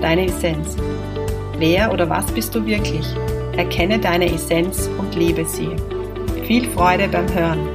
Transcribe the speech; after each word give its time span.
deine 0.00 0.26
Essenz. 0.26 0.76
Wer 1.58 1.92
oder 1.92 2.08
was 2.08 2.26
bist 2.32 2.54
du 2.54 2.64
wirklich? 2.66 3.06
Erkenne 3.56 3.98
deine 3.98 4.32
Essenz 4.32 4.88
und 4.98 5.14
lebe 5.14 5.44
sie. 5.44 5.70
Viel 6.46 6.68
Freude 6.70 7.08
beim 7.08 7.32
Hören. 7.32 7.68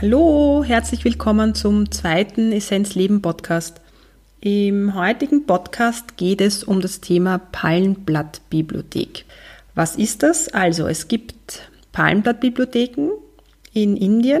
Hallo, 0.00 0.62
herzlich 0.64 1.04
willkommen 1.04 1.54
zum 1.54 1.90
zweiten 1.90 2.52
Essenz 2.52 2.94
Leben 2.94 3.22
Podcast. 3.22 3.80
Im 4.40 4.94
heutigen 4.94 5.46
Podcast 5.46 6.16
geht 6.16 6.40
es 6.40 6.62
um 6.62 6.80
das 6.80 7.00
Thema 7.00 7.38
Palmblattbibliothek. 7.38 9.24
Was 9.76 9.94
ist 9.94 10.22
das? 10.22 10.48
Also, 10.48 10.88
es 10.88 11.06
gibt 11.06 11.68
Palmblattbibliotheken 11.92 13.10
in 13.74 13.98
Indien, 13.98 14.40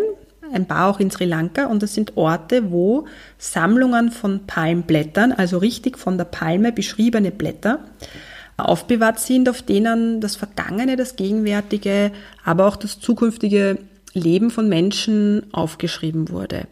ein 0.50 0.66
paar 0.66 0.88
auch 0.88 0.98
in 0.98 1.10
Sri 1.10 1.26
Lanka 1.26 1.66
und 1.66 1.82
das 1.82 1.92
sind 1.92 2.16
Orte, 2.16 2.70
wo 2.70 3.06
Sammlungen 3.36 4.10
von 4.10 4.46
Palmblättern, 4.46 5.32
also 5.32 5.58
richtig 5.58 5.98
von 5.98 6.16
der 6.16 6.24
Palme 6.24 6.72
beschriebene 6.72 7.32
Blätter, 7.32 7.80
aufbewahrt 8.56 9.20
sind, 9.20 9.50
auf 9.50 9.60
denen 9.60 10.22
das 10.22 10.36
Vergangene, 10.36 10.96
das 10.96 11.16
Gegenwärtige, 11.16 12.12
aber 12.42 12.66
auch 12.66 12.76
das 12.76 12.98
zukünftige 12.98 13.78
Leben 14.14 14.50
von 14.50 14.70
Menschen 14.70 15.52
aufgeschrieben 15.52 16.30
wurde. 16.30 16.66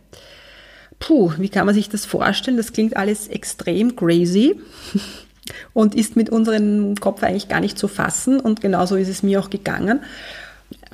Puh, 1.01 1.35
wie 1.37 1.51
kann 1.51 1.67
man 1.67 1.75
sich 1.75 1.91
das 1.91 2.07
vorstellen? 2.07 2.57
Das 2.57 2.73
klingt 2.73 2.97
alles 2.97 3.29
extrem 3.29 3.95
crazy 3.95 4.59
und 5.73 5.95
ist 5.95 6.17
mit 6.17 6.31
unserem 6.31 6.95
Kopf 6.97 7.23
eigentlich 7.23 7.49
gar 7.49 7.61
nicht 7.61 7.79
zu 7.79 7.89
fassen 7.89 8.41
und 8.41 8.61
genauso 8.61 8.97
ist 8.97 9.09
es 9.09 9.23
mir 9.23 9.41
auch 9.41 9.51
gegangen. 9.51 10.01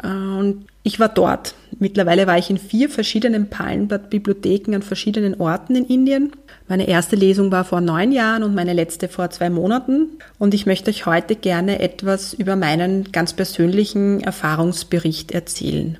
Und 0.03 0.67
ich 0.83 0.99
war 0.99 1.09
dort. 1.09 1.55
Mittlerweile 1.79 2.27
war 2.27 2.39
ich 2.39 2.51
in 2.51 2.59
vier 2.59 2.89
verschiedenen 2.89 3.49
Palmblatt-Bibliotheken 3.49 4.75
an 4.75 4.83
verschiedenen 4.83 5.39
Orten 5.39 5.77
in 5.77 5.87
Indien. 5.87 6.33
Meine 6.69 6.89
erste 6.89 7.17
Lesung 7.17 7.53
war 7.53 7.65
vor 7.65 7.81
neun 7.81 8.13
Jahren 8.13 8.43
und 8.43 8.55
meine 8.55 8.73
letzte 8.73 9.09
vor 9.09 9.31
zwei 9.31 9.51
Monaten. 9.51 10.09
Und 10.39 10.55
ich 10.55 10.67
möchte 10.67 10.91
euch 10.91 11.07
heute 11.07 11.37
gerne 11.37 11.81
etwas 11.81 12.33
über 12.33 12.57
meinen 12.57 13.13
ganz 13.13 13.33
persönlichen 13.35 14.21
Erfahrungsbericht 14.21 15.33
erzählen. 15.33 15.99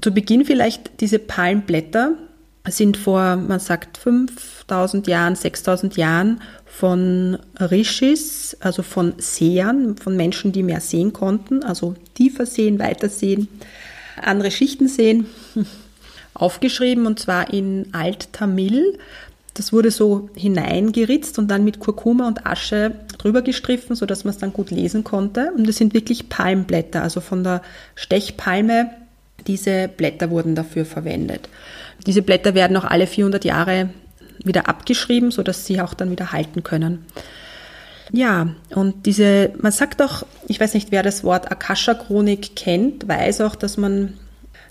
Zu 0.00 0.12
Beginn 0.12 0.44
vielleicht 0.44 1.00
diese 1.00 1.18
Palmblätter 1.18 2.12
sind 2.68 2.96
vor, 2.96 3.36
man 3.36 3.60
sagt, 3.60 3.98
5000 3.98 5.06
Jahren, 5.08 5.34
6000 5.34 5.96
Jahren 5.96 6.40
von 6.68 7.38
Rishis, 7.58 8.56
also 8.60 8.82
von 8.82 9.14
Sehern, 9.18 9.96
von 9.96 10.16
Menschen, 10.16 10.52
die 10.52 10.62
mehr 10.62 10.80
sehen 10.80 11.12
konnten, 11.12 11.64
also 11.64 11.94
tiefer 12.14 12.46
sehen, 12.46 12.78
weiter 12.78 13.08
sehen, 13.08 13.48
andere 14.20 14.50
Schichten 14.50 14.88
sehen, 14.88 15.26
aufgeschrieben 16.34 17.06
und 17.06 17.18
zwar 17.18 17.52
in 17.52 17.88
Alt-Tamil. 17.92 18.98
Das 19.54 19.72
wurde 19.72 19.90
so 19.90 20.30
hineingeritzt 20.36 21.38
und 21.38 21.48
dann 21.48 21.64
mit 21.64 21.80
Kurkuma 21.80 22.28
und 22.28 22.46
Asche 22.46 22.92
drüber 23.18 23.42
gestriffen, 23.42 23.96
sodass 23.96 24.22
man 24.24 24.32
es 24.32 24.38
dann 24.38 24.52
gut 24.52 24.70
lesen 24.70 25.02
konnte. 25.02 25.52
Und 25.56 25.68
es 25.68 25.78
sind 25.78 25.94
wirklich 25.94 26.28
Palmblätter, 26.28 27.02
also 27.02 27.20
von 27.20 27.42
der 27.42 27.62
Stechpalme 27.96 28.90
diese 29.46 29.88
Blätter 29.88 30.30
wurden 30.30 30.54
dafür 30.54 30.84
verwendet. 30.84 31.48
Diese 32.06 32.22
Blätter 32.22 32.54
werden 32.54 32.76
auch 32.76 32.84
alle 32.84 33.06
400 33.06 33.44
Jahre 33.44 33.90
wieder 34.44 34.68
abgeschrieben, 34.68 35.30
sodass 35.30 35.66
sie 35.66 35.80
auch 35.80 35.94
dann 35.94 36.10
wieder 36.10 36.32
halten 36.32 36.62
können. 36.62 37.04
Ja, 38.12 38.48
und 38.74 39.06
diese, 39.06 39.52
man 39.60 39.72
sagt 39.72 40.00
auch, 40.00 40.24
ich 40.46 40.58
weiß 40.58 40.74
nicht, 40.74 40.90
wer 40.90 41.02
das 41.02 41.24
Wort 41.24 41.50
Akasha-Chronik 41.50 42.56
kennt, 42.56 43.06
weiß 43.06 43.42
auch, 43.42 43.54
dass 43.54 43.76
man, 43.76 44.14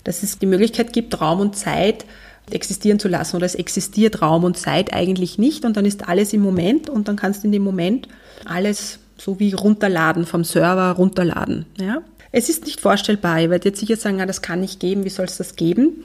dass 0.04 0.22
es 0.22 0.38
die 0.38 0.46
Möglichkeit 0.46 0.92
gibt, 0.92 1.20
Raum 1.20 1.40
und 1.40 1.56
Zeit 1.56 2.04
existieren 2.50 2.98
zu 2.98 3.08
lassen 3.08 3.36
oder 3.36 3.46
es 3.46 3.54
existiert 3.54 4.22
Raum 4.22 4.44
und 4.44 4.56
Zeit 4.56 4.92
eigentlich 4.92 5.38
nicht 5.38 5.64
und 5.64 5.76
dann 5.76 5.84
ist 5.84 6.08
alles 6.08 6.32
im 6.32 6.40
Moment 6.40 6.88
und 6.88 7.06
dann 7.06 7.16
kannst 7.16 7.42
du 7.42 7.46
in 7.46 7.52
dem 7.52 7.62
Moment 7.62 8.08
alles 8.44 9.00
so 9.18 9.38
wie 9.38 9.52
runterladen 9.52 10.24
vom 10.24 10.44
Server 10.44 10.92
runterladen, 10.92 11.66
ja. 11.78 12.02
Es 12.30 12.48
ist 12.48 12.66
nicht 12.66 12.80
vorstellbar. 12.80 13.40
Ihr 13.40 13.50
werdet 13.50 13.64
jetzt 13.64 13.80
sicher 13.80 13.96
sagen, 13.96 14.20
ah, 14.20 14.26
das 14.26 14.42
kann 14.42 14.60
nicht 14.60 14.80
geben, 14.80 15.04
wie 15.04 15.08
soll 15.08 15.24
es 15.24 15.38
das 15.38 15.56
geben? 15.56 16.04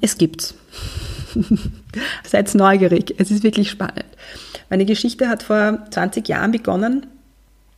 Es 0.00 0.16
gibt's. 0.16 0.54
Seid 2.24 2.54
neugierig, 2.54 3.14
es 3.18 3.30
ist 3.30 3.42
wirklich 3.42 3.70
spannend. 3.70 4.06
Meine 4.68 4.84
Geschichte 4.84 5.28
hat 5.28 5.42
vor 5.42 5.84
20 5.90 6.28
Jahren 6.28 6.52
begonnen. 6.52 7.06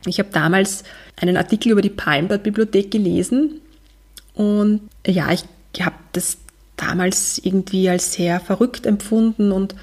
Ich 0.05 0.19
habe 0.19 0.29
damals 0.31 0.83
einen 1.19 1.37
Artikel 1.37 1.71
über 1.71 1.81
die 1.81 1.89
Palmblatt-Bibliothek 1.89 2.91
gelesen 2.91 3.61
und 4.33 4.81
ja, 5.05 5.31
ich 5.31 5.45
habe 5.81 5.95
das 6.11 6.37
damals 6.75 7.39
irgendwie 7.43 7.89
als 7.89 8.13
sehr 8.13 8.39
verrückt 8.39 8.85
empfunden 8.85 9.51
und 9.51 9.75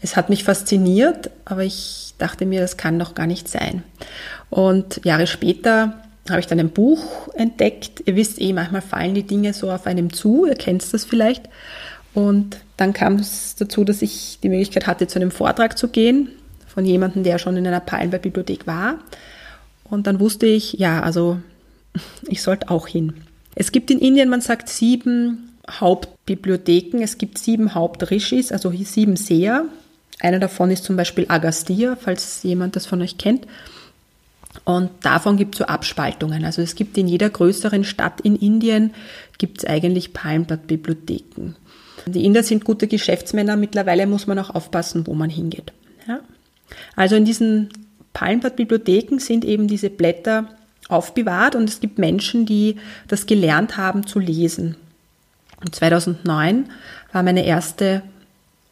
es 0.00 0.16
hat 0.16 0.30
mich 0.30 0.44
fasziniert, 0.44 1.30
aber 1.44 1.64
ich 1.64 2.14
dachte 2.18 2.46
mir, 2.46 2.60
das 2.60 2.76
kann 2.76 2.98
doch 2.98 3.14
gar 3.14 3.26
nicht 3.26 3.48
sein. 3.48 3.82
Und 4.50 5.04
Jahre 5.04 5.26
später 5.26 6.02
habe 6.28 6.40
ich 6.40 6.46
dann 6.46 6.60
ein 6.60 6.70
Buch 6.70 7.28
entdeckt. 7.34 8.02
Ihr 8.06 8.16
wisst 8.16 8.40
eh, 8.40 8.52
manchmal 8.52 8.82
fallen 8.82 9.14
die 9.14 9.22
Dinge 9.22 9.52
so 9.52 9.70
auf 9.70 9.86
einem 9.86 10.12
zu, 10.12 10.46
ihr 10.46 10.54
kennt 10.54 10.92
das 10.92 11.04
vielleicht. 11.04 11.48
Und 12.18 12.56
dann 12.76 12.94
kam 12.94 13.14
es 13.14 13.54
dazu, 13.54 13.84
dass 13.84 14.02
ich 14.02 14.40
die 14.42 14.48
Möglichkeit 14.48 14.88
hatte, 14.88 15.06
zu 15.06 15.20
einem 15.20 15.30
Vortrag 15.30 15.78
zu 15.78 15.86
gehen 15.86 16.30
von 16.66 16.84
jemandem, 16.84 17.22
der 17.22 17.38
schon 17.38 17.56
in 17.56 17.64
einer 17.64 17.78
Palmberg-Bibliothek 17.78 18.66
war. 18.66 18.98
Und 19.84 20.08
dann 20.08 20.18
wusste 20.18 20.46
ich, 20.46 20.72
ja, 20.72 21.00
also 21.00 21.38
ich 22.26 22.42
sollte 22.42 22.70
auch 22.70 22.88
hin. 22.88 23.14
Es 23.54 23.70
gibt 23.70 23.92
in 23.92 24.00
Indien, 24.00 24.28
man 24.28 24.40
sagt, 24.40 24.68
sieben 24.68 25.56
Hauptbibliotheken. 25.70 27.02
Es 27.02 27.18
gibt 27.18 27.38
sieben 27.38 27.76
Hauptrishis, 27.76 28.50
also 28.50 28.72
sieben 28.72 29.14
Seher. 29.14 29.66
Einer 30.18 30.40
davon 30.40 30.72
ist 30.72 30.82
zum 30.82 30.96
Beispiel 30.96 31.26
Agastya, 31.28 31.94
falls 31.94 32.42
jemand 32.42 32.74
das 32.74 32.86
von 32.86 33.00
euch 33.00 33.16
kennt. 33.16 33.46
Und 34.64 34.90
davon 35.02 35.36
gibt 35.36 35.54
es 35.54 35.60
so 35.60 35.66
Abspaltungen. 35.66 36.44
Also 36.44 36.62
es 36.62 36.74
gibt 36.74 36.98
in 36.98 37.06
jeder 37.06 37.30
größeren 37.30 37.84
Stadt 37.84 38.20
in 38.22 38.34
Indien 38.34 38.92
gibt 39.38 39.58
es 39.58 39.64
eigentlich 39.64 40.12
Palmblattbibliotheken. 40.12 41.54
Die 42.12 42.24
Inder 42.24 42.42
sind 42.42 42.64
gute 42.64 42.86
Geschäftsmänner. 42.86 43.56
Mittlerweile 43.56 44.06
muss 44.06 44.26
man 44.26 44.38
auch 44.38 44.54
aufpassen, 44.54 45.06
wo 45.06 45.14
man 45.14 45.30
hingeht. 45.30 45.72
Ja? 46.06 46.20
Also 46.96 47.16
in 47.16 47.24
diesen 47.24 47.70
Palmblattbibliotheken 48.12 49.18
sind 49.18 49.44
eben 49.44 49.68
diese 49.68 49.90
Blätter 49.90 50.48
aufbewahrt 50.88 51.54
und 51.54 51.68
es 51.68 51.80
gibt 51.80 51.98
Menschen, 51.98 52.46
die 52.46 52.76
das 53.06 53.26
gelernt 53.26 53.76
haben 53.76 54.06
zu 54.06 54.18
lesen. 54.18 54.76
Und 55.60 55.74
2009 55.74 56.70
war 57.12 57.22
meine 57.22 57.44
erste 57.44 58.02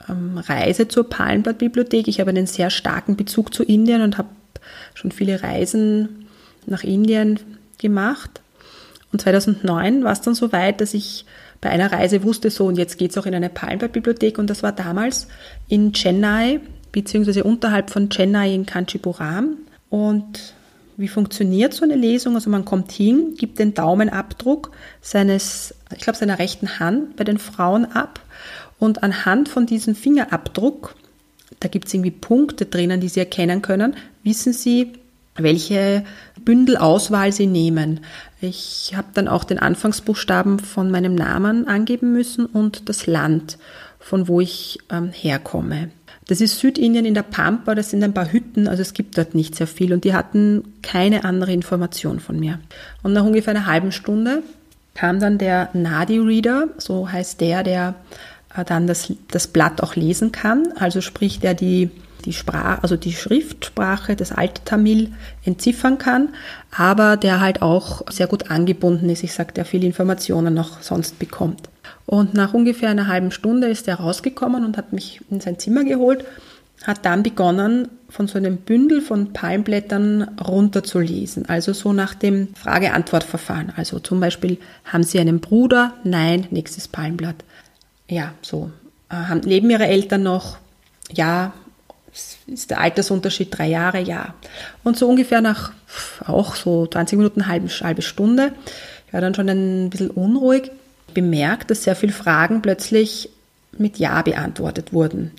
ähm, 0.08 0.38
Reise 0.38 0.88
zur 0.88 1.08
Palmblattbibliothek. 1.08 2.08
Ich 2.08 2.20
habe 2.20 2.30
einen 2.30 2.46
sehr 2.46 2.70
starken 2.70 3.16
Bezug 3.16 3.52
zu 3.52 3.62
Indien 3.62 4.02
und 4.02 4.18
habe 4.18 4.28
schon 4.94 5.12
viele 5.12 5.42
Reisen 5.42 6.26
nach 6.66 6.84
Indien 6.84 7.40
gemacht. 7.78 8.40
Und 9.12 9.20
2009 9.20 10.04
war 10.04 10.12
es 10.12 10.20
dann 10.20 10.34
so 10.34 10.52
weit, 10.52 10.80
dass 10.80 10.94
ich 10.94 11.24
bei 11.60 11.70
einer 11.70 11.92
Reise 11.92 12.22
wusste, 12.22 12.50
so 12.50 12.66
und 12.66 12.78
jetzt 12.78 12.98
geht 12.98 13.10
es 13.10 13.18
auch 13.18 13.26
in 13.26 13.34
eine 13.34 13.48
Palmblatt-Bibliothek 13.48 14.38
und 14.38 14.48
das 14.48 14.62
war 14.62 14.72
damals 14.72 15.28
in 15.68 15.92
Chennai, 15.92 16.60
beziehungsweise 16.92 17.44
unterhalb 17.44 17.90
von 17.90 18.08
Chennai 18.08 18.54
in 18.54 18.66
Kanchipuram. 18.66 19.56
Und 19.90 20.54
wie 20.96 21.08
funktioniert 21.08 21.74
so 21.74 21.84
eine 21.84 21.96
Lesung? 21.96 22.34
Also 22.34 22.50
man 22.50 22.64
kommt 22.64 22.92
hin, 22.92 23.34
gibt 23.36 23.58
den 23.58 23.74
Daumenabdruck 23.74 24.70
seines, 25.00 25.74
ich 25.94 26.02
glaube 26.02 26.18
seiner 26.18 26.38
rechten 26.38 26.78
Hand 26.78 27.16
bei 27.16 27.24
den 27.24 27.38
Frauen 27.38 27.84
ab 27.84 28.20
und 28.78 29.02
anhand 29.02 29.48
von 29.48 29.66
diesem 29.66 29.94
Fingerabdruck 29.94 30.94
da 31.60 31.68
gibt 31.68 31.88
es 31.88 31.94
irgendwie 31.94 32.10
Punkte 32.10 32.66
drinnen, 32.66 33.00
die 33.00 33.08
Sie 33.08 33.20
erkennen 33.20 33.62
können, 33.62 33.96
wissen 34.22 34.52
Sie, 34.52 34.92
welche 35.38 36.04
Bündelauswahl 36.44 37.32
Sie 37.32 37.46
nehmen. 37.46 38.00
Ich 38.40 38.92
habe 38.96 39.08
dann 39.14 39.28
auch 39.28 39.44
den 39.44 39.58
Anfangsbuchstaben 39.58 40.58
von 40.58 40.90
meinem 40.90 41.14
Namen 41.14 41.66
angeben 41.68 42.12
müssen 42.12 42.46
und 42.46 42.88
das 42.88 43.06
Land, 43.06 43.58
von 43.98 44.28
wo 44.28 44.40
ich 44.40 44.78
ähm, 44.90 45.10
herkomme. 45.12 45.90
Das 46.28 46.40
ist 46.40 46.58
Südindien 46.58 47.04
in 47.04 47.14
der 47.14 47.22
Pampa, 47.22 47.74
das 47.74 47.90
sind 47.90 48.02
ein 48.02 48.14
paar 48.14 48.32
Hütten, 48.32 48.66
also 48.66 48.82
es 48.82 48.94
gibt 48.94 49.16
dort 49.16 49.34
nicht 49.34 49.54
sehr 49.54 49.68
viel 49.68 49.92
und 49.92 50.04
die 50.04 50.12
hatten 50.12 50.74
keine 50.82 51.24
andere 51.24 51.52
Information 51.52 52.18
von 52.18 52.38
mir. 52.40 52.58
Und 53.04 53.12
nach 53.12 53.24
ungefähr 53.24 53.54
einer 53.54 53.66
halben 53.66 53.92
Stunde 53.92 54.42
kam 54.94 55.20
dann 55.20 55.38
der 55.38 55.70
Nadi-Reader, 55.72 56.68
so 56.78 57.10
heißt 57.10 57.40
der, 57.40 57.62
der 57.62 57.94
äh, 58.56 58.64
dann 58.64 58.88
das, 58.88 59.12
das 59.28 59.46
Blatt 59.46 59.80
auch 59.82 59.94
lesen 59.94 60.32
kann, 60.32 60.72
also 60.76 61.00
sprich, 61.00 61.38
der 61.38 61.54
die 61.54 61.90
die 62.24 62.32
Sprache, 62.32 62.82
also 62.82 62.96
die 62.96 63.12
Schriftsprache 63.12 64.16
des 64.16 64.32
Alte 64.32 64.62
Tamil 64.64 65.12
entziffern 65.44 65.98
kann, 65.98 66.30
aber 66.76 67.16
der 67.16 67.40
halt 67.40 67.62
auch 67.62 68.02
sehr 68.10 68.26
gut 68.26 68.50
angebunden 68.50 69.08
ist. 69.10 69.22
Ich 69.22 69.32
sage, 69.32 69.52
der 69.52 69.64
viele 69.64 69.86
Informationen 69.86 70.54
noch 70.54 70.82
sonst 70.82 71.18
bekommt. 71.18 71.68
Und 72.06 72.34
nach 72.34 72.54
ungefähr 72.54 72.90
einer 72.90 73.08
halben 73.08 73.30
Stunde 73.30 73.68
ist 73.68 73.88
er 73.88 73.96
rausgekommen 73.96 74.64
und 74.64 74.76
hat 74.76 74.92
mich 74.92 75.20
in 75.30 75.40
sein 75.40 75.58
Zimmer 75.58 75.84
geholt, 75.84 76.24
hat 76.84 77.04
dann 77.04 77.22
begonnen, 77.22 77.88
von 78.08 78.28
so 78.28 78.38
einem 78.38 78.58
Bündel 78.58 79.00
von 79.00 79.32
Palmblättern 79.32 80.22
runterzulesen. 80.38 81.48
Also 81.48 81.72
so 81.72 81.92
nach 81.92 82.14
dem 82.14 82.48
Frage-Antwort-Verfahren. 82.54 83.72
Also 83.76 83.98
zum 83.98 84.20
Beispiel, 84.20 84.58
haben 84.84 85.02
Sie 85.02 85.18
einen 85.18 85.40
Bruder? 85.40 85.94
Nein, 86.04 86.46
nächstes 86.50 86.86
Palmblatt. 86.86 87.36
Ja, 88.08 88.32
so. 88.42 88.70
Äh, 89.10 89.34
leben 89.40 89.70
Ihre 89.70 89.86
Eltern 89.86 90.22
noch? 90.22 90.58
Ja, 91.12 91.52
ist 92.46 92.70
der 92.70 92.80
Altersunterschied 92.80 93.56
drei 93.56 93.68
Jahre, 93.68 94.00
ja. 94.00 94.34
Und 94.84 94.96
so 94.96 95.08
ungefähr 95.08 95.40
nach 95.40 95.72
auch 96.26 96.54
so 96.54 96.86
20 96.86 97.18
Minuten, 97.18 97.46
halbe, 97.46 97.68
halbe 97.68 98.02
Stunde, 98.02 98.52
ich 99.06 99.12
war 99.12 99.20
dann 99.20 99.34
schon 99.34 99.48
ein 99.48 99.90
bisschen 99.90 100.10
unruhig, 100.10 100.70
bemerkt, 101.14 101.70
dass 101.70 101.84
sehr 101.84 101.96
viele 101.96 102.12
Fragen 102.12 102.62
plötzlich 102.62 103.30
mit 103.78 103.98
Ja 103.98 104.22
beantwortet 104.22 104.92
wurden. 104.92 105.32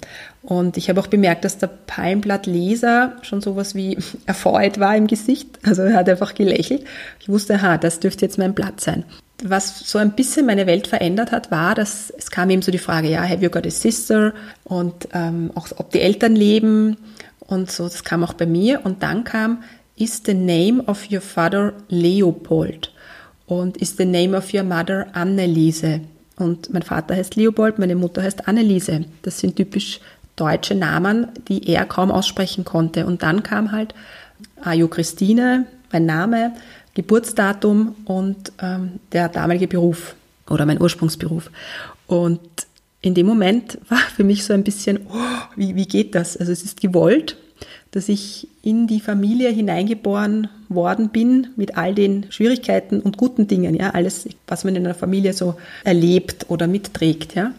Und 0.44 0.78
ich 0.78 0.90
habe 0.90 1.02
auch 1.02 1.08
bemerkt, 1.08 1.44
dass 1.44 1.58
der 1.58 1.68
Palmblattleser 1.68 3.18
schon 3.22 3.42
sowas 3.42 3.76
wie 3.76 3.98
erfreut 4.26 4.80
war 4.80 4.96
im 4.96 5.08
Gesicht. 5.08 5.60
Also 5.64 5.82
er 5.84 5.96
hat 5.96 6.10
einfach 6.10 6.36
gelächelt. 6.36 6.86
Ich 7.20 7.30
wusste, 7.30 7.56
aha, 7.56 7.78
das 7.78 8.00
dürfte 8.00 8.26
jetzt 8.26 8.38
mein 8.38 8.54
Blatt 8.54 8.80
sein 8.80 9.04
was 9.44 9.80
so 9.80 10.00
ein 10.00 10.16
bisschen 10.16 10.46
meine 10.46 10.66
Welt 10.66 10.88
verändert 10.88 11.32
hat, 11.32 11.52
war, 11.52 11.76
dass 11.76 12.10
es 12.10 12.32
kam 12.32 12.50
eben 12.50 12.62
so 12.62 12.72
die 12.72 12.78
Frage, 12.78 13.10
ja, 13.10 13.22
have 13.22 13.44
you 13.44 13.50
got 13.50 13.68
a 13.68 13.70
sister? 13.70 14.34
Und 14.64 15.08
ähm, 15.14 15.52
auch 15.56 15.68
ob 15.78 15.92
die 15.92 16.02
Eltern 16.02 16.36
leben 16.36 16.98
und 17.40 17.72
so, 17.72 17.84
das 17.84 18.04
kam 18.04 18.24
auch 18.24 18.34
bei 18.34 18.46
mir. 18.46 18.86
Und 18.86 19.04
dann 19.04 19.24
kam, 19.24 19.64
is 19.96 20.22
the 20.26 20.34
name 20.34 20.84
of 20.84 21.10
your 21.12 21.22
father 21.22 21.74
Leopold? 21.90 22.92
Und 23.46 23.78
is 23.78 23.96
the 23.98 24.06
name 24.06 24.36
of 24.36 24.54
your 24.54 24.64
mother 24.64 25.08
Anneliese? 25.14 26.02
Und 26.38 26.72
mein 26.72 26.84
Vater 26.84 27.16
heißt 27.16 27.36
Leopold, 27.36 27.80
meine 27.80 27.96
Mutter 27.96 28.22
heißt 28.22 28.48
Anneliese. 28.48 29.06
Das 29.22 29.40
sind 29.40 29.56
typisch 29.56 30.00
deutsche 30.36 30.76
Namen, 30.76 31.28
die 31.48 31.68
er 31.68 31.86
kaum 31.86 32.12
aussprechen 32.12 32.64
konnte. 32.66 33.06
Und 33.06 33.24
dann 33.24 33.44
kam 33.44 33.72
halt 33.72 33.96
Ajo 34.62 34.88
Christine, 34.88 35.66
mein 35.92 36.06
Name, 36.06 36.54
Geburtsdatum 36.98 37.96
und 38.06 38.52
ähm, 38.60 38.94
der 39.12 39.30
damalige 39.30 39.68
Beruf 39.68 40.16
oder 40.50 40.66
mein 40.66 40.82
Ursprungsberuf. 40.82 41.52
Und 42.08 42.40
in 43.02 43.14
dem 43.14 43.28
Moment 43.28 43.78
war 43.88 44.00
für 44.00 44.24
mich 44.24 44.44
so 44.44 44.54
ein 44.54 44.64
bisschen, 44.64 45.02
oh, 45.08 45.44
wie, 45.56 45.76
wie 45.76 45.86
geht 45.86 46.16
das? 46.16 46.36
Also 46.36 46.52
es 46.52 46.64
ist 46.64 46.82
gewollt, 46.82 47.38
dass 47.92 48.10
ich 48.10 48.48
in 48.64 48.88
die 48.88 49.00
Familie 49.00 49.50
hineingeboren 49.50 50.50
worden 50.70 51.10
bin 51.10 51.50
mit 51.56 51.78
all 51.78 51.94
den 51.94 52.32
Schwierigkeiten 52.32 53.00
und 53.00 53.16
guten 53.16 53.48
Dingen, 53.48 53.76
ja, 53.76 53.92
alles, 53.92 54.28
was 54.48 54.64
man 54.64 54.76
in 54.76 54.84
einer 54.84 54.96
Familie 54.96 55.34
so 55.34 55.56
erlebt 55.84 56.48
oder 56.50 56.66
mitträgt, 56.66 57.36
ja. 57.36 57.54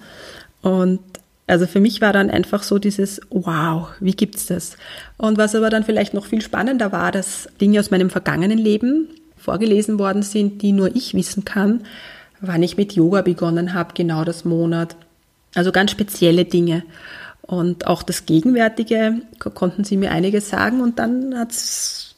Und 0.62 0.98
also 1.46 1.68
für 1.68 1.80
mich 1.80 2.00
war 2.00 2.12
dann 2.12 2.28
einfach 2.28 2.64
so 2.64 2.78
dieses 2.80 3.20
Wow, 3.30 3.90
wie 4.00 4.12
gibt's 4.12 4.46
das? 4.46 4.76
Und 5.16 5.38
was 5.38 5.54
aber 5.54 5.70
dann 5.70 5.84
vielleicht 5.84 6.12
noch 6.12 6.26
viel 6.26 6.42
spannender 6.42 6.90
war, 6.90 7.12
dass 7.12 7.48
Dinge 7.60 7.78
aus 7.78 7.92
meinem 7.92 8.10
vergangenen 8.10 8.58
Leben 8.58 9.08
vorgelesen 9.38 9.98
worden 9.98 10.22
sind, 10.22 10.62
die 10.62 10.72
nur 10.72 10.94
ich 10.94 11.14
wissen 11.14 11.44
kann, 11.44 11.82
wann 12.40 12.62
ich 12.62 12.76
mit 12.76 12.92
Yoga 12.92 13.22
begonnen 13.22 13.74
habe, 13.74 13.94
genau 13.94 14.24
das 14.24 14.44
Monat. 14.44 14.96
Also 15.54 15.72
ganz 15.72 15.90
spezielle 15.90 16.44
Dinge. 16.44 16.82
Und 17.42 17.86
auch 17.86 18.02
das 18.02 18.26
Gegenwärtige 18.26 19.22
konnten 19.38 19.82
sie 19.84 19.96
mir 19.96 20.10
einiges 20.10 20.50
sagen 20.50 20.82
und 20.82 20.98
dann 20.98 21.34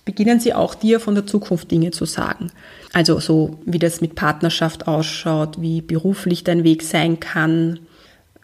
beginnen 0.05 0.41
sie 0.41 0.55
auch 0.55 0.75
dir 0.75 0.99
von 0.99 1.15
der 1.15 1.27
Zukunft 1.27 1.71
Dinge 1.71 1.93
zu 1.93 2.05
sagen. 2.05 2.51
Also 2.93 3.21
so, 3.21 3.59
wie 3.65 3.79
das 3.79 4.01
mit 4.01 4.17
Partnerschaft 4.17 4.89
ausschaut, 4.89 5.61
wie 5.61 5.83
beruflich 5.83 6.43
dein 6.43 6.65
Weg 6.65 6.83
sein 6.83 7.21
kann, 7.21 7.79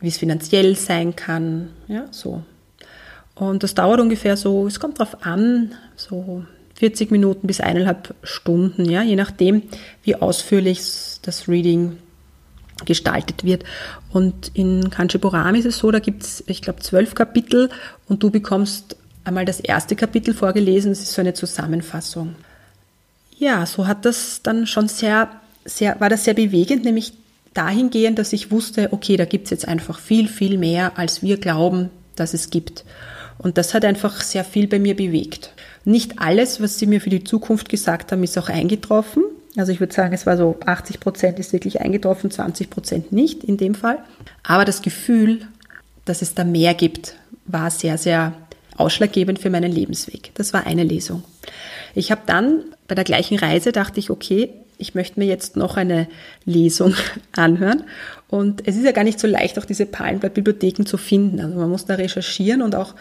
wie 0.01 0.09
es 0.09 0.19
finanziell 0.19 0.77
sein 0.77 1.17
kann, 1.17 1.71
ja, 1.89 2.05
so. 2.13 2.43
Und 3.35 3.63
das 3.65 3.75
dauert 3.75 4.01
ungefähr 4.01 4.37
so, 4.37 4.67
es 4.67 4.79
kommt 4.79 4.99
drauf 4.99 5.27
an, 5.27 5.73
so 5.97 6.45
40 6.77 7.11
Minuten 7.11 7.47
bis 7.47 7.61
eineinhalb 7.61 8.15
Stunden, 8.23 8.85
ja, 8.85 9.03
je 9.03 9.17
nachdem, 9.17 9.63
wie 10.03 10.15
ausführlich 10.15 10.81
das 11.23 11.49
Reading 11.49 11.99
gestaltet 12.85 13.45
wird. 13.45 13.65
Und 14.13 14.51
in 14.55 14.91
Kanchipuram 14.91 15.55
ist 15.55 15.65
es 15.65 15.79
so, 15.79 15.91
da 15.91 15.99
gibt 15.99 16.23
es, 16.23 16.45
ich 16.47 16.61
glaube, 16.61 16.81
zwölf 16.81 17.15
Kapitel 17.15 17.71
und 18.09 18.23
du 18.23 18.31
bekommst 18.31 18.97
einmal 19.25 19.47
das 19.47 19.61
erste 19.61 19.97
Kapitel 19.97 20.35
vorgelesen, 20.35 20.91
das 20.91 21.01
ist 21.01 21.13
so 21.13 21.23
eine 21.23 21.35
Zusammenfassung. 21.35 22.37
Ja, 23.39 23.65
so 23.67 23.87
hat 23.87 24.05
das 24.05 24.41
dann 24.43 24.67
schon 24.67 24.89
sehr, 24.89 25.31
sehr, 25.65 25.99
war 26.01 26.11
das 26.11 26.25
sehr 26.25 26.35
bewegend, 26.35 26.85
nämlich 26.85 27.15
dahingehend, 27.55 28.19
dass 28.19 28.35
ich 28.35 28.51
wusste, 28.51 28.93
okay, 28.93 29.17
da 29.17 29.25
gibt 29.25 29.45
es 29.45 29.51
jetzt 29.51 29.67
einfach 29.67 29.99
viel, 29.99 30.29
viel 30.29 30.59
mehr, 30.59 30.99
als 30.99 31.23
wir 31.23 31.39
glauben, 31.39 31.91
dass 32.15 32.35
es 32.35 32.51
gibt. 32.51 32.85
Und 33.39 33.59
das 33.59 33.75
hat 33.75 33.85
einfach 33.85 34.21
sehr 34.23 34.45
viel 34.45 34.67
bei 34.67 34.79
mir 34.79 34.97
bewegt. 34.97 35.53
Nicht 35.87 36.19
alles, 36.19 36.61
was 36.61 36.81
sie 36.81 36.87
mir 36.87 37.01
für 37.01 37.11
die 37.11 37.23
Zukunft 37.23 37.69
gesagt 37.69 38.11
haben, 38.11 38.25
ist 38.25 38.37
auch 38.37 38.49
eingetroffen. 38.49 39.23
Also 39.57 39.71
ich 39.71 39.79
würde 39.79 39.95
sagen, 39.95 40.13
es 40.13 40.27
war 40.27 40.37
so 40.37 40.57
80 40.67 40.99
Prozent 40.99 41.39
ist 41.39 41.53
wirklich 41.53 41.81
eingetroffen, 41.81 42.29
20 42.31 42.69
Prozent 42.69 43.13
nicht 43.13 43.45
in 43.45 43.57
dem 43.57 43.77
Fall. 43.77 43.99
Aber 44.43 44.65
das 44.65 44.83
Gefühl, 44.83 45.47
dass 46.05 46.23
es 46.23 46.35
da 46.35 46.43
mehr 46.43 46.75
gibt, 46.75 47.15
war 47.47 47.71
sehr, 47.71 47.99
sehr 47.99 48.33
ausschlaggebend 48.77 49.39
für 49.39 49.49
meinen 49.49 49.71
Lebensweg. 49.71 50.33
Das 50.35 50.53
war 50.53 50.67
eine 50.67 50.83
Lesung. 50.83 51.23
Ich 51.95 52.11
habe 52.11 52.23
dann 52.27 52.65
bei 52.89 52.97
der 52.97 53.05
gleichen 53.05 53.39
Reise 53.39 53.71
dachte 53.71 54.01
ich, 54.01 54.11
okay, 54.11 54.51
ich 54.79 54.95
möchte 54.95 55.19
mir 55.19 55.27
jetzt 55.27 55.57
noch 55.57 55.77
eine 55.77 56.09
Lesung 56.45 56.95
anhören. 57.37 57.85
Und 58.29 58.67
es 58.67 58.77
ist 58.77 58.85
ja 58.85 58.93
gar 58.93 59.05
nicht 59.05 59.21
so 59.21 59.27
leicht, 59.27 59.59
auch 59.59 59.65
diese 59.65 59.87
Palmblatt-Bibliotheken 59.87 60.85
zu 60.85 60.97
finden. 60.97 61.41
Also 61.41 61.57
man 61.57 61.71
muss 61.71 61.85
da 61.85 61.95
recherchieren 61.95 62.63
und 62.63 62.75
auch 62.75 62.95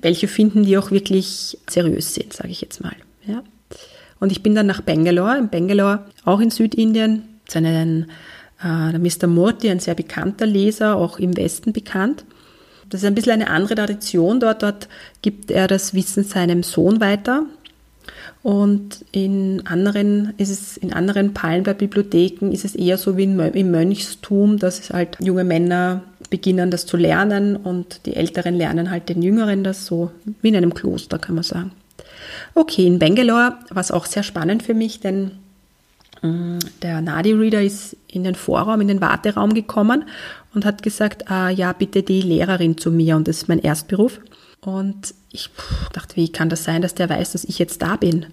welche 0.00 0.28
finden, 0.28 0.64
die 0.64 0.76
auch 0.76 0.90
wirklich 0.90 1.58
seriös 1.68 2.14
sind, 2.14 2.32
sage 2.32 2.50
ich 2.50 2.60
jetzt 2.60 2.82
mal. 2.82 2.96
Ja. 3.26 3.42
Und 4.18 4.32
ich 4.32 4.42
bin 4.42 4.54
dann 4.54 4.66
nach 4.66 4.82
Bangalore, 4.82 5.38
in 5.38 5.48
Bangalore, 5.48 6.04
auch 6.24 6.40
in 6.40 6.50
Südindien, 6.50 7.22
zu 7.46 7.58
einem 7.58 8.06
äh, 8.62 8.98
Mr. 8.98 9.26
Murti, 9.26 9.70
ein 9.70 9.80
sehr 9.80 9.94
bekannter 9.94 10.46
Leser, 10.46 10.96
auch 10.96 11.18
im 11.18 11.36
Westen 11.36 11.72
bekannt. 11.72 12.24
Das 12.88 13.02
ist 13.02 13.06
ein 13.06 13.14
bisschen 13.14 13.32
eine 13.32 13.50
andere 13.50 13.76
Tradition 13.76 14.40
dort. 14.40 14.62
Dort 14.62 14.88
gibt 15.22 15.50
er 15.50 15.68
das 15.68 15.94
Wissen 15.94 16.24
seinem 16.24 16.62
Sohn 16.62 17.00
weiter, 17.00 17.44
und 18.42 19.04
in 19.12 19.66
anderen 19.66 20.32
ist 20.38 20.48
es, 20.48 20.76
in 20.78 20.92
anderen 20.92 21.34
Palmblatt-Bibliotheken 21.34 22.52
ist 22.52 22.64
es 22.64 22.74
eher 22.74 22.96
so 22.96 23.16
wie 23.16 23.24
im 23.24 23.70
Mönchstum, 23.70 24.58
dass 24.58 24.90
halt 24.90 25.18
junge 25.20 25.44
Männer 25.44 26.02
beginnen, 26.30 26.70
das 26.70 26.86
zu 26.86 26.96
lernen 26.96 27.56
und 27.56 28.06
die 28.06 28.16
Älteren 28.16 28.54
lernen 28.54 28.90
halt 28.90 29.08
den 29.08 29.20
Jüngeren 29.20 29.62
das 29.62 29.84
so, 29.84 30.10
wie 30.40 30.48
in 30.48 30.56
einem 30.56 30.72
Kloster, 30.72 31.18
kann 31.18 31.34
man 31.34 31.44
sagen. 31.44 31.72
Okay, 32.54 32.86
in 32.86 32.98
Bangalore 32.98 33.56
war 33.70 33.80
es 33.80 33.90
auch 33.90 34.06
sehr 34.06 34.22
spannend 34.22 34.62
für 34.62 34.74
mich, 34.74 35.00
denn 35.00 35.32
mm, 36.22 36.58
der 36.82 37.02
Nadi-Reader 37.02 37.62
ist 37.62 37.96
in 38.08 38.24
den 38.24 38.36
Vorraum, 38.36 38.80
in 38.80 38.88
den 38.88 39.00
Warteraum 39.02 39.52
gekommen 39.52 40.04
und 40.54 40.64
hat 40.64 40.82
gesagt, 40.82 41.30
ah, 41.30 41.50
ja, 41.50 41.72
bitte 41.72 42.02
die 42.02 42.22
Lehrerin 42.22 42.78
zu 42.78 42.90
mir 42.90 43.16
und 43.16 43.28
das 43.28 43.38
ist 43.38 43.48
mein 43.48 43.58
Erstberuf. 43.58 44.20
Und 44.62 45.14
ich 45.32 45.48
dachte, 45.92 46.16
wie 46.16 46.30
kann 46.30 46.50
das 46.50 46.64
sein, 46.64 46.82
dass 46.82 46.94
der 46.94 47.08
weiß, 47.08 47.32
dass 47.32 47.44
ich 47.44 47.58
jetzt 47.58 47.80
da 47.80 47.96
bin? 47.96 48.26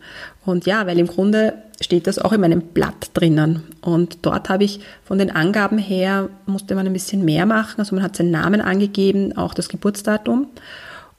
Und 0.46 0.66
ja, 0.66 0.86
weil 0.86 1.00
im 1.00 1.08
Grunde 1.08 1.54
steht 1.80 2.06
das 2.06 2.20
auch 2.20 2.34
in 2.34 2.42
meinem 2.42 2.62
Blatt 2.62 3.12
drinnen. 3.14 3.64
Und 3.82 4.26
dort 4.26 4.50
habe 4.50 4.66
ich 4.66 4.82
von 5.06 5.18
den 5.18 5.32
Angaben 5.32 5.78
her, 5.78 6.30
musste 6.46 6.76
man 6.76 6.86
ein 6.86 6.94
bisschen 6.94 7.24
mehr 7.24 7.46
machen. 7.46 7.80
Also 7.80 7.96
man 7.96 8.04
hat 8.04 8.16
seinen 8.16 8.32
Namen 8.32 8.60
angegeben, 8.60 9.38
auch 9.38 9.54
das 9.54 9.70
Geburtsdatum. 9.70 10.48